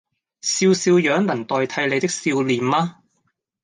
[0.41, 3.03] 笑笑樣能代替你的笑臉嗎